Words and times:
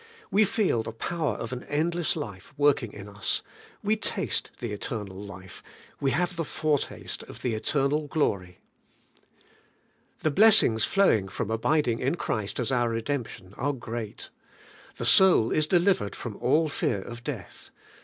We 0.31 0.45
feel 0.45 0.81
the 0.81 0.93
power 0.93 1.35
of 1.35 1.53
an 1.53 1.61
endless 1.65 2.15
life 2.15 2.55
working 2.57 2.91
in 2.91 3.07
us. 3.07 3.43
We 3.83 3.95
taste 3.95 4.49
the 4.59 4.71
eternal 4.73 5.15
life. 5.15 5.61
We 5.99 6.09
have 6.09 6.35
the 6.37 6.43
foretaste 6.43 7.21
of 7.29 7.43
the 7.43 7.53
eternal 7.53 8.07
glory. 8.07 8.57
The 10.23 10.31
blessings 10.31 10.85
flowing 10.85 11.27
from 11.27 11.51
abiding 11.51 11.99
in 11.99 12.15
Christ 12.15 12.59
as 12.59 12.71
our 12.71 12.89
redemption, 12.89 13.53
are 13.57 13.73
great. 13.73 14.31
The 14.97 15.05
soul 15.05 15.51
is 15.51 15.67
delivered 15.67 16.15
from 16.15 16.35
all 16.37 16.67
fear 16.67 17.03
of 17.03 17.23
death. 17.23 17.69